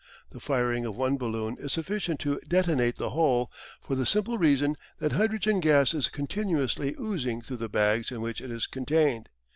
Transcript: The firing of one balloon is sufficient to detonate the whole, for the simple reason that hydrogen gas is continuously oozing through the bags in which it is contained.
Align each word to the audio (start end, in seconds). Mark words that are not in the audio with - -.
The 0.31 0.39
firing 0.39 0.83
of 0.85 0.95
one 0.95 1.19
balloon 1.19 1.57
is 1.59 1.73
sufficient 1.73 2.19
to 2.21 2.39
detonate 2.47 2.95
the 2.97 3.11
whole, 3.11 3.51
for 3.79 3.93
the 3.95 4.07
simple 4.07 4.39
reason 4.39 4.75
that 4.97 5.11
hydrogen 5.11 5.59
gas 5.59 5.93
is 5.93 6.09
continuously 6.09 6.95
oozing 6.99 7.43
through 7.43 7.57
the 7.57 7.69
bags 7.69 8.09
in 8.09 8.19
which 8.19 8.41
it 8.41 8.49
is 8.49 8.65
contained. 8.65 9.29